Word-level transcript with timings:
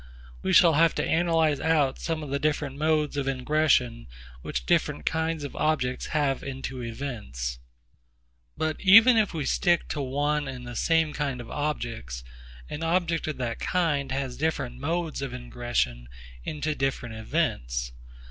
We 0.41 0.51
shall 0.51 0.73
have 0.73 0.95
to 0.95 1.07
analyse 1.07 1.59
out 1.59 1.99
some 1.99 2.23
of 2.23 2.31
the 2.31 2.39
different 2.39 2.75
modes 2.75 3.17
of 3.17 3.27
ingression 3.27 4.07
which 4.41 4.65
different 4.65 5.05
kinds 5.05 5.43
of 5.43 5.55
objects 5.55 6.07
have 6.07 6.41
into 6.41 6.81
events. 6.81 7.59
But 8.57 8.81
even 8.81 9.15
if 9.15 9.31
we 9.35 9.45
stick 9.45 9.87
to 9.89 10.01
one 10.01 10.47
and 10.47 10.65
the 10.65 10.75
same 10.75 11.13
kind 11.13 11.39
of 11.39 11.51
objects, 11.51 12.23
an 12.67 12.81
object 12.81 13.27
of 13.27 13.37
that 13.37 13.59
kind 13.59 14.11
has 14.11 14.37
different 14.37 14.79
modes 14.79 15.21
of 15.21 15.33
ingression 15.33 16.07
into 16.43 16.73
different 16.73 17.13
events. 17.13 17.91